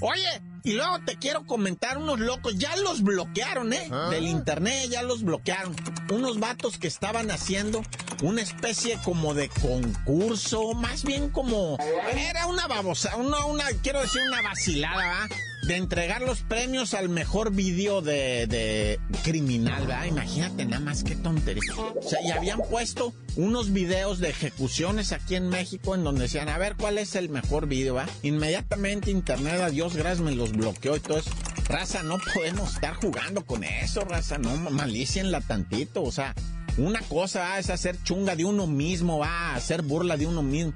Oye, 0.00 0.42
y 0.64 0.72
luego 0.72 1.00
te 1.04 1.16
quiero 1.16 1.46
comentar 1.46 1.98
unos 1.98 2.20
locos, 2.20 2.56
ya 2.56 2.76
los 2.76 3.02
bloquearon, 3.02 3.72
¿eh? 3.72 3.88
Del 4.10 4.26
internet 4.26 4.88
ya 4.90 5.02
los 5.02 5.22
bloquearon. 5.22 5.74
Unos 6.10 6.38
vatos 6.38 6.78
que 6.78 6.88
estaban 6.88 7.30
haciendo 7.30 7.82
una 8.22 8.42
especie 8.42 8.98
como 9.04 9.34
de 9.34 9.48
concurso, 9.48 10.74
más 10.74 11.04
bien 11.04 11.30
como... 11.30 11.78
Era 12.12 12.46
una 12.46 12.66
babosa, 12.68 13.16
una, 13.16 13.44
una, 13.46 13.64
quiero 13.82 14.00
decir 14.00 14.20
una 14.28 14.42
vacilada, 14.42 15.06
¿va? 15.08 15.28
De 15.62 15.76
entregar 15.76 16.22
los 16.22 16.40
premios 16.40 16.92
al 16.92 17.08
mejor 17.08 17.52
video 17.52 18.02
de, 18.02 18.46
de 18.46 18.98
criminal, 19.22 19.86
¿verdad? 19.86 20.06
Imagínate 20.06 20.64
nada 20.64 20.80
más 20.80 21.04
qué 21.04 21.14
tontería. 21.14 21.62
O 21.76 22.02
sea, 22.02 22.20
y 22.22 22.30
habían 22.30 22.60
puesto 22.68 23.14
unos 23.36 23.72
videos 23.72 24.18
de 24.18 24.30
ejecuciones 24.30 25.12
aquí 25.12 25.36
en 25.36 25.48
México 25.48 25.94
en 25.94 26.02
donde 26.04 26.22
decían, 26.22 26.48
a 26.48 26.58
ver 26.58 26.76
cuál 26.76 26.98
es 26.98 27.14
el 27.14 27.28
mejor 27.28 27.68
video, 27.68 27.94
¿va? 27.94 28.06
Inmediatamente 28.22 29.10
internet, 29.10 29.60
a 29.60 29.70
Dios 29.70 29.94
gracias, 29.94 30.20
me 30.20 30.34
los 30.34 30.52
bloqueó 30.52 30.96
y 30.96 31.00
todo 31.00 31.18
eso. 31.18 31.30
Raza, 31.66 32.02
no 32.02 32.18
podemos 32.34 32.74
estar 32.74 32.94
jugando 32.94 33.46
con 33.46 33.62
eso, 33.62 34.00
raza, 34.04 34.38
no 34.38 34.56
malicienla 34.70 35.40
tantito, 35.40 36.02
o 36.02 36.10
sea, 36.10 36.34
una 36.76 37.00
cosa 37.02 37.58
es 37.58 37.70
hacer 37.70 38.02
chunga 38.02 38.34
de 38.34 38.44
uno 38.44 38.66
mismo, 38.66 39.18
va, 39.18 39.50
a 39.50 39.54
hacer 39.54 39.82
burla 39.82 40.16
de 40.16 40.26
uno 40.26 40.42
mismo. 40.42 40.72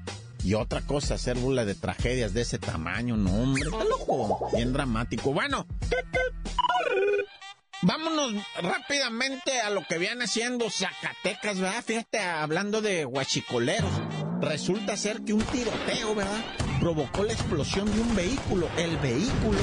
Y 0.46 0.54
otra 0.54 0.80
cosa, 0.80 1.14
hacer 1.14 1.36
burla 1.38 1.64
de 1.64 1.74
tragedias 1.74 2.32
de 2.32 2.42
ese 2.42 2.60
tamaño, 2.60 3.16
no, 3.16 3.34
hombre, 3.34 3.64
está 3.64 3.82
loco, 3.82 4.48
bien 4.54 4.72
dramático. 4.72 5.32
Bueno, 5.32 5.66
vámonos 7.82 8.32
rápidamente 8.62 9.60
a 9.60 9.70
lo 9.70 9.84
que 9.88 9.98
viene 9.98 10.28
siendo 10.28 10.70
Zacatecas, 10.70 11.58
¿verdad? 11.58 11.82
Fíjate, 11.84 12.20
hablando 12.20 12.80
de 12.80 13.04
guachicoleros. 13.04 13.90
Resulta 14.40 14.96
ser 14.96 15.22
que 15.22 15.32
un 15.32 15.42
tiroteo, 15.42 16.14
¿verdad? 16.14 16.44
Provocó 16.78 17.24
la 17.24 17.32
explosión 17.32 17.92
de 17.92 18.00
un 18.00 18.14
vehículo. 18.14 18.68
El 18.76 18.98
vehículo 18.98 19.58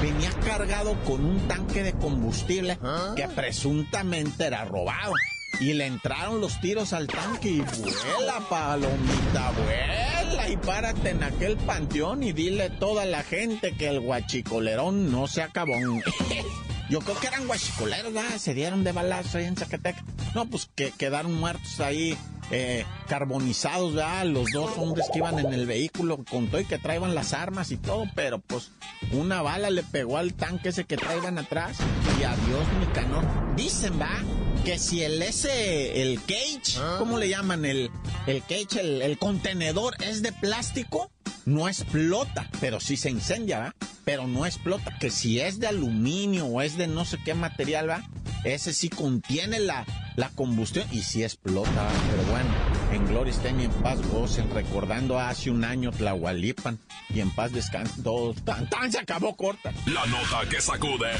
venía 0.00 0.30
cargado 0.46 1.02
con 1.02 1.24
un 1.24 1.48
tanque 1.48 1.82
de 1.82 1.94
combustible 1.94 2.78
que 3.16 3.26
presuntamente 3.26 4.44
era 4.44 4.64
robado. 4.66 5.14
Y 5.60 5.74
le 5.74 5.86
entraron 5.86 6.40
los 6.40 6.60
tiros 6.60 6.92
al 6.92 7.08
tanque 7.08 7.48
y 7.48 7.60
vuela, 7.60 8.40
palomita, 8.48 9.52
vuela 9.52 10.48
y 10.48 10.56
párate 10.56 11.10
en 11.10 11.22
aquel 11.22 11.56
panteón 11.56 12.22
y 12.22 12.32
dile 12.32 12.64
a 12.64 12.78
toda 12.78 13.04
la 13.04 13.22
gente 13.22 13.72
que 13.72 13.88
el 13.88 14.00
guachicolerón 14.00 15.10
no 15.10 15.26
se 15.26 15.42
acabó. 15.42 15.74
Yo 16.88 17.00
creo 17.00 17.18
que 17.18 17.26
eran 17.26 17.46
guachicoleros, 17.46 18.14
¿verdad? 18.14 18.38
Se 18.38 18.54
dieron 18.54 18.82
de 18.82 18.92
balazo 18.92 19.38
ahí 19.38 19.44
en 19.44 19.56
Zacatecas. 19.56 20.02
No, 20.34 20.46
pues 20.46 20.70
que 20.74 20.90
quedaron 20.92 21.34
muertos 21.34 21.80
ahí, 21.80 22.16
eh, 22.50 22.86
carbonizados, 23.08 23.94
¿verdad? 23.94 24.24
Los 24.24 24.50
dos 24.52 24.78
hombres 24.78 25.06
que 25.12 25.18
iban 25.18 25.38
en 25.38 25.52
el 25.52 25.66
vehículo, 25.66 26.24
contó 26.24 26.58
y 26.58 26.64
que 26.64 26.78
traían 26.78 27.14
las 27.14 27.34
armas 27.34 27.72
y 27.72 27.76
todo, 27.76 28.06
pero 28.14 28.38
pues 28.38 28.70
una 29.12 29.42
bala 29.42 29.68
le 29.68 29.82
pegó 29.82 30.16
al 30.16 30.32
tanque 30.32 30.70
ese 30.70 30.84
que 30.84 30.96
traían 30.96 31.36
atrás 31.36 31.76
y 32.18 32.22
adiós 32.22 32.66
mi 32.80 32.86
canón. 32.94 33.26
Dicen, 33.54 34.00
¿va? 34.00 34.22
Que 34.64 34.78
si 34.78 35.02
el 35.02 35.22
ese, 35.22 36.02
el 36.02 36.20
cage, 36.22 36.78
¿cómo 36.98 37.16
le 37.18 37.28
llaman? 37.28 37.64
El, 37.64 37.90
el 38.26 38.42
cage, 38.42 38.80
el, 38.80 39.00
el 39.02 39.18
contenedor 39.18 39.94
es 40.02 40.20
de 40.20 40.32
plástico, 40.32 41.10
no 41.46 41.68
explota, 41.68 42.48
pero 42.60 42.78
sí 42.78 42.96
se 42.98 43.08
incendia, 43.08 43.58
¿va? 43.60 43.74
Pero 44.04 44.26
no 44.26 44.44
explota, 44.44 44.98
que 44.98 45.10
si 45.10 45.40
es 45.40 45.58
de 45.58 45.68
aluminio 45.68 46.44
o 46.46 46.60
es 46.60 46.76
de 46.76 46.86
no 46.86 47.06
sé 47.06 47.18
qué 47.24 47.32
material, 47.32 47.88
¿va? 47.88 48.06
Ese 48.44 48.74
sí 48.74 48.90
contiene 48.90 49.58
la, 49.58 49.86
la 50.16 50.28
combustión 50.30 50.86
y 50.92 51.00
sí 51.02 51.22
explota, 51.24 51.70
¿va? 51.70 51.90
Pero 52.10 52.22
bueno, 52.30 52.50
en 52.98 53.06
gloria 53.06 53.30
estén 53.30 53.60
y 53.60 53.64
en 53.64 53.70
paz 53.70 54.00
gocen, 54.10 54.50
recordando 54.50 55.18
hace 55.18 55.50
un 55.50 55.64
año 55.64 55.90
Tlahualipan 55.92 56.78
y 57.08 57.20
en 57.20 57.30
paz 57.30 57.52
descansen 57.52 58.02
todos. 58.02 58.42
Tan, 58.44 58.68
tan 58.68 58.90
se 58.90 58.98
acabó 58.98 59.36
corta. 59.36 59.72
La 59.86 60.04
nota 60.06 60.40
que 60.50 60.60
sacude. 60.60 61.12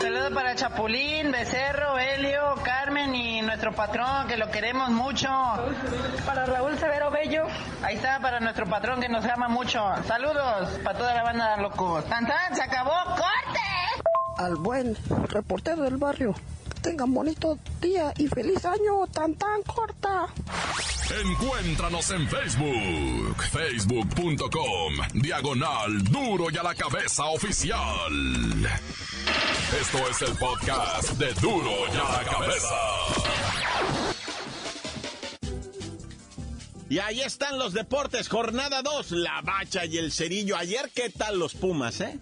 Saludos 0.00 0.32
para 0.32 0.54
Chapulín, 0.56 1.30
Becerro, 1.30 1.98
Helio, 1.98 2.54
Carmen 2.64 3.14
y 3.14 3.40
nuestro 3.42 3.72
patrón 3.72 4.26
que 4.26 4.36
lo 4.36 4.50
queremos 4.50 4.90
mucho. 4.90 5.28
Para 6.26 6.44
Raúl 6.46 6.76
Severo 6.78 7.10
Bello. 7.10 7.44
Ahí 7.82 7.96
está 7.96 8.18
para 8.20 8.40
nuestro 8.40 8.66
patrón 8.66 9.00
que 9.00 9.08
nos 9.08 9.24
ama 9.26 9.48
mucho. 9.48 9.80
Saludos 10.06 10.80
para 10.82 10.98
toda 10.98 11.14
la 11.14 11.22
banda 11.22 11.56
locos. 11.58 12.04
¡Tan, 12.06 12.26
tan! 12.26 12.54
¡Se 12.54 12.62
acabó! 12.62 12.92
¡Corte! 13.10 13.60
Al 14.38 14.56
buen 14.56 14.96
reportero 15.28 15.82
del 15.82 15.98
barrio. 15.98 16.34
Tengan 16.82 17.14
bonito 17.14 17.58
día 17.80 18.12
y 18.18 18.26
feliz 18.26 18.64
año, 18.64 19.06
tan 19.12 19.34
tan 19.36 19.62
corta. 19.62 20.26
Encuéntranos 21.24 22.10
en 22.10 22.28
Facebook, 22.28 23.42
facebook.com, 23.52 24.94
diagonal 25.14 26.02
duro 26.04 26.50
y 26.50 26.56
a 26.56 26.62
la 26.62 26.74
cabeza 26.74 27.26
oficial. 27.26 28.12
Esto 29.80 30.08
es 30.10 30.22
el 30.22 30.36
podcast 30.36 31.12
de 31.12 31.32
duro 31.34 31.70
y 31.86 31.96
a 31.96 32.22
la 32.22 32.30
cabeza. 32.30 32.74
Y 36.88 36.98
ahí 36.98 37.20
están 37.22 37.58
los 37.58 37.72
deportes, 37.72 38.28
jornada 38.28 38.82
2, 38.82 39.12
la 39.12 39.40
bacha 39.42 39.86
y 39.86 39.98
el 39.98 40.12
cerillo. 40.12 40.56
Ayer, 40.56 40.90
¿qué 40.94 41.08
tal 41.10 41.38
los 41.38 41.54
Pumas, 41.54 42.00
eh? 42.00 42.18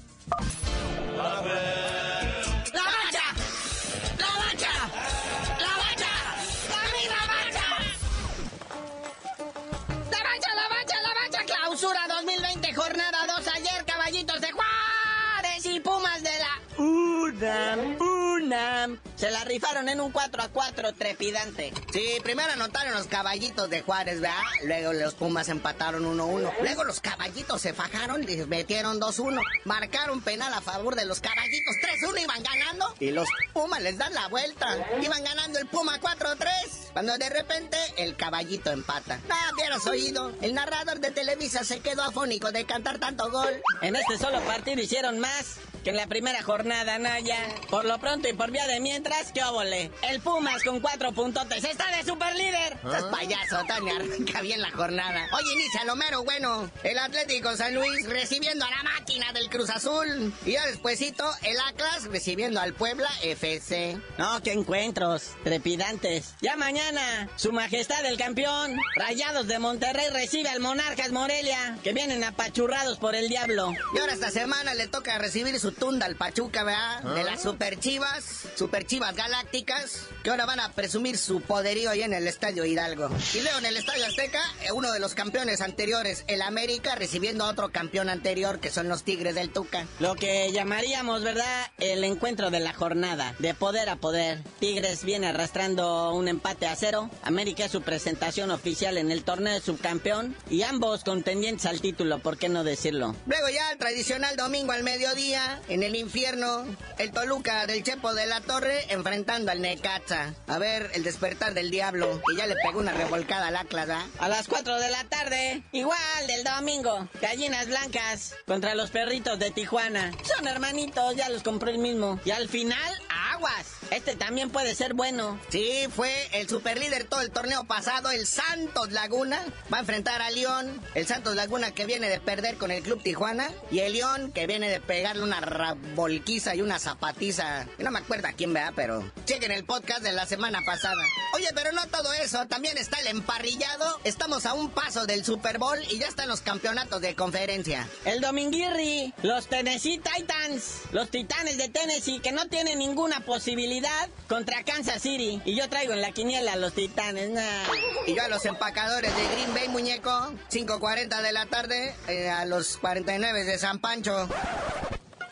Se 19.20 19.30
la 19.30 19.44
rifaron 19.44 19.90
en 19.90 20.00
un 20.00 20.12
4 20.12 20.42
a 20.42 20.48
4 20.48 20.94
trepidante. 20.94 21.74
Sí, 21.92 22.16
primero 22.22 22.52
anotaron 22.52 22.94
los 22.94 23.06
caballitos 23.06 23.68
de 23.68 23.82
Juárez, 23.82 24.22
¿verdad? 24.22 24.40
Luego 24.64 24.94
los 24.94 25.12
Pumas 25.12 25.50
empataron 25.50 26.06
1-1. 26.06 26.50
Luego 26.62 26.84
los 26.84 27.00
caballitos 27.00 27.60
se 27.60 27.74
fajaron 27.74 28.22
y 28.26 28.36
metieron 28.46 28.98
2-1. 28.98 29.38
Marcaron 29.66 30.22
penal 30.22 30.54
a 30.54 30.62
favor 30.62 30.94
de 30.94 31.04
los 31.04 31.20
caballitos. 31.20 31.76
3-1 32.02 32.22
iban 32.22 32.42
ganando. 32.42 32.94
Y 32.98 33.10
los 33.10 33.28
Pumas 33.52 33.82
les 33.82 33.98
dan 33.98 34.14
la 34.14 34.26
vuelta. 34.28 34.78
Iban 35.02 35.22
ganando 35.22 35.58
el 35.58 35.66
Puma 35.66 36.00
4-3. 36.00 36.46
Cuando 36.94 37.18
de 37.18 37.28
repente 37.28 37.76
el 37.98 38.16
caballito 38.16 38.70
empata. 38.70 39.20
Ah, 39.28 39.50
hubieras 39.52 39.86
oído. 39.86 40.32
El 40.40 40.54
narrador 40.54 40.98
de 41.00 41.10
Televisa 41.10 41.62
se 41.62 41.80
quedó 41.80 42.04
afónico 42.04 42.52
de 42.52 42.64
cantar 42.64 42.98
tanto 42.98 43.30
gol. 43.30 43.62
En 43.82 43.96
este 43.96 44.16
solo 44.16 44.40
partido 44.40 44.80
hicieron 44.80 45.18
más 45.18 45.58
que 45.82 45.90
en 45.90 45.96
la 45.96 46.06
primera 46.06 46.42
jornada, 46.42 46.98
Naya. 46.98 47.38
Por 47.68 47.84
lo 47.84 47.98
pronto 47.98 48.28
y 48.28 48.32
por 48.32 48.50
vía 48.50 48.66
de 48.66 48.80
mientras, 48.80 49.32
¿qué 49.32 49.42
óvole? 49.42 49.90
El 50.08 50.20
Pumas 50.20 50.62
con 50.62 50.80
cuatro 50.80 51.12
puntotes 51.12 51.64
está 51.64 51.86
de 51.96 52.04
super 52.04 52.34
líder. 52.34 52.74
Estás 52.84 53.04
payaso, 53.04 53.64
Tony, 53.66 53.90
arranca 53.90 54.40
bien 54.42 54.60
la 54.60 54.70
jornada. 54.70 55.28
Hoy 55.32 55.44
inicia 55.54 55.84
lo 55.84 55.96
mero 55.96 56.24
bueno. 56.24 56.70
El 56.82 56.98
Atlético 56.98 57.56
San 57.56 57.74
Luis 57.74 58.08
recibiendo 58.08 58.64
a 58.64 58.70
la 58.70 58.82
máquina 58.82 59.32
del 59.32 59.48
Cruz 59.48 59.70
Azul. 59.70 60.32
Y 60.44 60.52
ya 60.52 60.66
despuesito, 60.66 61.24
el 61.42 61.58
Atlas 61.60 62.04
recibiendo 62.04 62.60
al 62.60 62.74
Puebla 62.74 63.08
FC. 63.22 63.98
No, 64.18 64.42
qué 64.42 64.52
encuentros, 64.52 65.30
trepidantes. 65.44 66.34
Ya 66.40 66.56
mañana, 66.56 67.28
su 67.36 67.52
majestad 67.52 68.04
el 68.04 68.18
campeón, 68.18 68.76
Rayados 68.96 69.46
de 69.46 69.58
Monterrey 69.58 70.08
recibe 70.12 70.48
al 70.48 70.60
Monarcas 70.60 71.10
Morelia, 71.12 71.78
que 71.82 71.92
vienen 71.92 72.24
apachurrados 72.24 72.98
por 72.98 73.14
el 73.14 73.28
diablo. 73.28 73.72
Y 73.94 73.98
ahora 73.98 74.12
esta 74.12 74.30
semana 74.30 74.74
le 74.74 74.88
toca 74.88 75.18
recibir 75.18 75.58
su 75.58 75.69
su 75.70 75.72
tunda 75.72 76.06
al 76.06 76.16
Pachuca, 76.16 76.64
¿verdad? 76.64 77.02
De 77.14 77.24
las 77.24 77.42
super 77.42 77.78
chivas, 77.78 78.48
super 78.56 78.86
chivas 78.86 79.14
galácticas, 79.14 80.06
que 80.22 80.30
ahora 80.30 80.46
van 80.46 80.60
a 80.60 80.72
presumir 80.72 81.16
su 81.16 81.40
poderío 81.40 81.90
ahí 81.90 82.02
en 82.02 82.12
el 82.12 82.26
Estadio 82.26 82.64
Hidalgo. 82.64 83.08
Y 83.34 83.40
luego 83.40 83.58
en 83.58 83.66
el 83.66 83.76
Estadio 83.76 84.06
Azteca, 84.06 84.42
eh, 84.62 84.72
uno 84.72 84.92
de 84.92 85.00
los 85.00 85.14
campeones 85.14 85.60
anteriores, 85.60 86.24
el 86.26 86.42
América, 86.42 86.94
recibiendo 86.94 87.44
a 87.44 87.48
otro 87.48 87.70
campeón 87.70 88.08
anterior, 88.08 88.60
que 88.60 88.70
son 88.70 88.88
los 88.88 89.04
Tigres 89.04 89.34
del 89.34 89.50
Tuca. 89.50 89.86
Lo 89.98 90.14
que 90.14 90.50
llamaríamos, 90.52 91.22
¿verdad? 91.22 91.70
El 91.78 92.04
encuentro 92.04 92.50
de 92.50 92.60
la 92.60 92.72
jornada, 92.72 93.34
de 93.38 93.54
poder 93.54 93.88
a 93.88 93.96
poder. 93.96 94.42
Tigres 94.58 95.04
viene 95.04 95.28
arrastrando 95.28 96.14
un 96.14 96.28
empate 96.28 96.66
a 96.66 96.76
cero. 96.76 97.10
América 97.22 97.66
es 97.66 97.72
su 97.72 97.82
presentación 97.82 98.50
oficial 98.50 98.98
en 98.98 99.10
el 99.10 99.24
torneo 99.24 99.54
de 99.54 99.60
subcampeón. 99.60 100.36
Y 100.50 100.62
ambos 100.62 101.04
contendientes 101.04 101.66
al 101.66 101.80
título, 101.80 102.18
¿por 102.18 102.38
qué 102.38 102.48
no 102.48 102.64
decirlo? 102.64 103.14
Luego 103.26 103.48
ya 103.48 103.72
el 103.72 103.78
tradicional 103.78 104.36
domingo 104.36 104.72
al 104.72 104.82
mediodía, 104.82 105.59
en 105.68 105.82
el 105.82 105.96
infierno, 105.96 106.64
el 106.98 107.10
Toluca 107.12 107.66
del 107.66 107.82
Chepo 107.82 108.14
de 108.14 108.26
la 108.26 108.40
Torre 108.40 108.92
enfrentando 108.92 109.50
al 109.50 109.60
Necaxa. 109.60 110.34
A 110.46 110.58
ver, 110.58 110.90
el 110.94 111.02
despertar 111.02 111.54
del 111.54 111.70
diablo, 111.70 112.20
que 112.26 112.36
ya 112.36 112.46
le 112.46 112.56
pegó 112.56 112.80
una 112.80 112.92
revolcada 112.92 113.48
al 113.48 113.56
Atlas, 113.56 113.88
¿ah? 113.90 114.06
A 114.18 114.28
las 114.28 114.48
4 114.48 114.78
de 114.78 114.90
la 114.90 115.04
tarde, 115.04 115.62
igual 115.72 116.26
del 116.26 116.44
domingo, 116.44 117.08
gallinas 117.20 117.66
blancas 117.66 118.34
contra 118.46 118.74
los 118.74 118.90
perritos 118.90 119.38
de 119.38 119.50
Tijuana. 119.50 120.12
Son 120.22 120.46
hermanitos, 120.46 121.16
ya 121.16 121.28
los 121.28 121.42
compró 121.42 121.70
el 121.70 121.78
mismo. 121.78 122.20
Y 122.24 122.30
al 122.30 122.48
final, 122.48 122.92
aguas. 123.40 123.66
Este 123.90 124.14
también 124.14 124.50
puede 124.50 124.74
ser 124.74 124.94
bueno. 124.94 125.40
Sí, 125.48 125.86
fue 125.94 126.28
el 126.32 126.48
superlíder 126.48 127.04
todo 127.04 127.22
el 127.22 127.30
torneo 127.30 127.64
pasado, 127.64 128.10
el 128.10 128.26
Santos 128.26 128.92
Laguna. 128.92 129.44
Va 129.72 129.78
a 129.78 129.80
enfrentar 129.80 130.22
a 130.22 130.30
León. 130.30 130.80
El 130.94 131.06
Santos 131.06 131.34
Laguna 131.34 131.72
que 131.72 131.86
viene 131.86 132.08
de 132.08 132.20
perder 132.20 132.56
con 132.56 132.70
el 132.70 132.82
Club 132.82 133.02
Tijuana. 133.02 133.50
Y 133.70 133.80
el 133.80 133.94
León 133.94 134.30
que 134.32 134.46
viene 134.46 134.68
de 134.68 134.80
pegarle 134.80 135.22
una 135.22 135.40
rabolquiza 135.40 136.54
y 136.54 136.60
una 136.60 136.78
zapatiza. 136.78 137.66
No 137.78 137.90
me 137.90 137.98
acuerdo 137.98 138.28
a 138.28 138.32
quién 138.32 138.52
vea, 138.52 138.72
pero 138.76 139.10
chequen 139.24 139.50
el 139.50 139.64
podcast 139.64 140.02
de 140.02 140.12
la 140.12 140.26
semana 140.26 140.60
pasada. 140.64 141.02
Oye, 141.34 141.48
pero 141.54 141.72
no 141.72 141.86
todo 141.88 142.12
eso. 142.12 142.46
También 142.46 142.76
está 142.78 143.00
el 143.00 143.08
emparrillado. 143.08 144.00
Estamos 144.04 144.46
a 144.46 144.52
un 144.52 144.70
paso 144.70 145.06
del 145.06 145.24
Super 145.24 145.58
Bowl 145.58 145.78
y 145.90 145.98
ya 145.98 146.06
están 146.06 146.28
los 146.28 146.42
campeonatos 146.42 147.00
de 147.00 147.14
conferencia. 147.14 147.88
El 148.04 148.20
Dominguirri, 148.20 149.14
los 149.22 149.48
Tennessee 149.48 149.98
Titans, 149.98 150.82
los 150.92 151.10
Titanes 151.10 151.56
de 151.56 151.68
Tennessee 151.68 152.20
que 152.20 152.32
no 152.32 152.46
tienen 152.46 152.78
ninguna 152.78 153.20
posibilidad 153.30 154.08
contra 154.28 154.64
Kansas 154.64 155.02
City. 155.02 155.40
Y 155.44 155.54
yo 155.54 155.68
traigo 155.68 155.92
en 155.92 156.00
la 156.00 156.10
quiniela 156.10 156.54
a 156.54 156.56
los 156.56 156.72
Titanes. 156.72 157.30
nah. 157.30 157.62
Y 158.08 158.16
yo 158.16 158.24
a 158.24 158.28
los 158.28 158.44
empacadores 158.44 159.14
de 159.14 159.28
Green 159.28 159.54
Bay, 159.54 159.68
muñeco. 159.68 160.10
5.40 160.50 161.22
de 161.22 161.32
la 161.32 161.46
tarde 161.46 161.94
eh, 162.08 162.28
a 162.28 162.44
los 162.44 162.76
49 162.78 163.44
de 163.44 163.56
San 163.56 163.78
Pancho. 163.78 164.28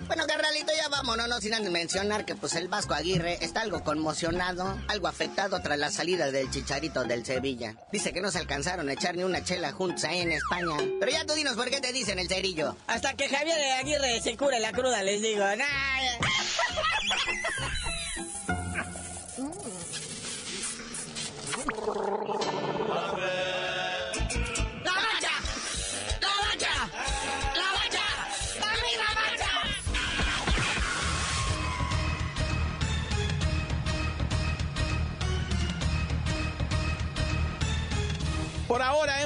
Bueno, 0.07 0.29
carnalito, 0.29 0.71
ya 0.77 0.89
vámonos, 0.89 1.29
no 1.29 1.41
sin 1.41 1.55
antes 1.55 1.73
mencionar 1.73 2.25
que 2.25 2.37
pues 2.37 2.55
el 2.55 2.69
Vasco 2.69 2.95
Aguirre 2.95 3.45
está 3.45 3.63
algo 3.63 3.83
conmocionado, 3.83 4.79
algo 4.87 5.09
afectado 5.09 5.61
tras 5.61 5.77
la 5.77 5.91
salida 5.91 6.31
del 6.31 6.49
Chicharito 6.53 7.03
del 7.03 7.27
Sevilla. 7.27 7.75
Dice 7.91 8.13
que 8.13 8.21
no 8.21 8.31
se 8.31 8.39
alcanzaron 8.39 8.89
a 8.89 8.93
echar 8.93 9.17
ni 9.17 9.25
una 9.25 9.43
chela 9.43 9.73
juntos 9.73 10.05
ahí 10.05 10.21
en 10.21 10.31
España. 10.31 10.77
Pero 11.01 11.11
ya 11.11 11.27
tú 11.27 11.35
dinos 11.35 11.57
por 11.57 11.69
qué 11.69 11.81
te 11.81 11.93
dicen 11.93 12.21
el 12.21 12.29
cerillo. 12.29 12.77
Hasta 12.87 13.15
que 13.15 13.29
Javier 13.29 13.59
Aguirre 13.73 14.21
se 14.23 14.37
cure 14.37 14.61
la 14.61 14.71
cruda, 14.71 15.03
les 15.03 15.21
digo. 15.21 15.45
Nah. 15.45 16.48